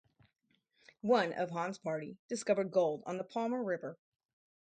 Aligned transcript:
One 1.03 1.31
of 1.31 1.51
Hann's 1.51 1.77
party 1.77 2.17
discovered 2.27 2.71
gold 2.71 3.03
on 3.05 3.19
the 3.19 3.23
Palmer 3.23 3.63
River. 3.63 3.99